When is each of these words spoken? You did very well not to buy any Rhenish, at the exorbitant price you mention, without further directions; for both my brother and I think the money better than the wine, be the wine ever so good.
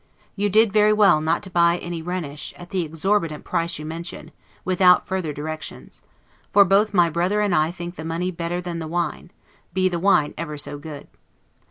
You 0.35 0.49
did 0.49 0.73
very 0.73 0.93
well 0.93 1.21
not 1.21 1.43
to 1.43 1.51
buy 1.51 1.77
any 1.77 2.01
Rhenish, 2.01 2.55
at 2.57 2.71
the 2.71 2.81
exorbitant 2.81 3.43
price 3.45 3.77
you 3.77 3.85
mention, 3.85 4.31
without 4.65 5.05
further 5.05 5.31
directions; 5.31 6.01
for 6.51 6.65
both 6.65 6.91
my 6.91 7.07
brother 7.07 7.39
and 7.39 7.53
I 7.53 7.69
think 7.69 7.97
the 7.97 8.03
money 8.03 8.31
better 8.31 8.61
than 8.61 8.79
the 8.79 8.87
wine, 8.87 9.29
be 9.75 9.87
the 9.89 9.99
wine 9.99 10.33
ever 10.39 10.57
so 10.57 10.79
good. 10.79 11.07